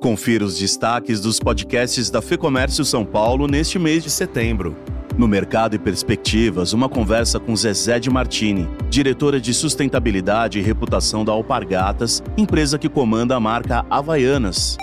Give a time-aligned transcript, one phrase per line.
[0.00, 4.74] Confira os destaques dos podcasts da Fecomércio São Paulo neste mês de setembro.
[5.18, 11.22] No Mercado e Perspectivas, uma conversa com Zezé de Martini, diretora de sustentabilidade e reputação
[11.22, 14.78] da Alpargatas, empresa que comanda a marca Havaianas.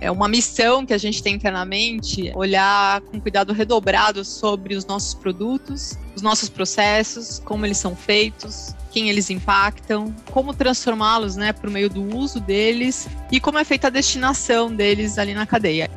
[0.00, 5.14] É uma missão que a gente tem internamente, olhar com cuidado redobrado sobre os nossos
[5.14, 11.70] produtos, os nossos processos, como eles são feitos, quem eles impactam, como transformá-los né, por
[11.70, 15.90] meio do uso deles e como é feita a destinação deles ali na cadeia.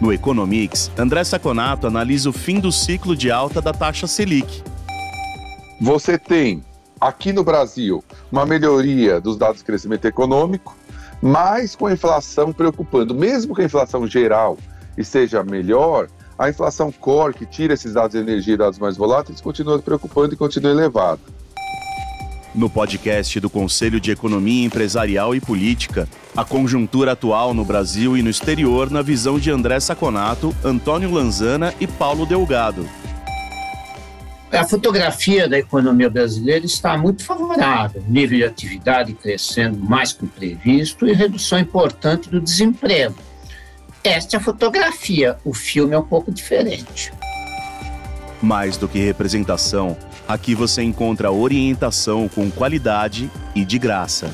[0.00, 4.62] No Economics, André Saconato analisa o fim do ciclo de alta da taxa Selic.
[5.80, 6.64] Você tem,
[7.00, 10.76] aqui no Brasil, uma melhoria dos dados de crescimento econômico,
[11.22, 13.14] mas com a inflação preocupando.
[13.14, 14.58] Mesmo que a inflação geral
[14.98, 19.40] esteja melhor, a inflação core, que tira esses dados de energia e dados mais voláteis,
[19.40, 21.20] continua preocupando e continua elevada.
[22.54, 28.22] No podcast do Conselho de Economia Empresarial e Política, a conjuntura atual no Brasil e
[28.22, 32.86] no exterior na visão de André Saconato, Antônio Lanzana e Paulo Delgado.
[34.52, 40.28] A fotografia da economia brasileira está muito favorável, nível de atividade crescendo mais que o
[40.28, 43.16] previsto e redução importante do desemprego.
[44.04, 47.10] Esta é a fotografia, o filme é um pouco diferente.
[48.42, 49.96] Mais do que representação,
[50.28, 54.30] aqui você encontra orientação com qualidade e de graça.